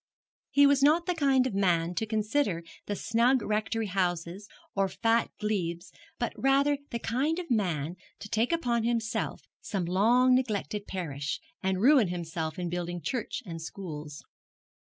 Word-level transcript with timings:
He 0.49 0.65
was 0.65 0.81
not 0.81 1.05
the 1.05 1.13
kind 1.13 1.45
of 1.45 1.53
man 1.53 1.93
to 1.93 2.07
consider 2.07 2.63
the 2.87 2.95
snug 2.95 3.43
rectory 3.43 3.85
houses 3.85 4.49
or 4.73 4.89
fat 4.89 5.29
glebes, 5.39 5.91
but 6.17 6.33
rather 6.35 6.79
the 6.89 6.97
kind 6.97 7.37
of 7.37 7.51
man 7.51 7.97
to 8.17 8.27
take 8.27 8.51
upon 8.51 8.83
himself 8.83 9.43
some 9.61 9.85
long 9.85 10.33
neglected 10.33 10.87
parish, 10.87 11.39
and 11.61 11.79
ruin 11.81 12.07
himself 12.07 12.57
in 12.57 12.67
building 12.67 12.99
church 12.99 13.43
and 13.45 13.61
schools. 13.61 14.23